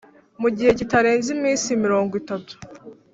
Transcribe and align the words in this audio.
mu 0.41 0.49
gihe 0.55 0.71
kitarenze 0.79 1.27
iminsi 1.37 1.67
mirongo 1.83 2.13
itatu 2.21 2.53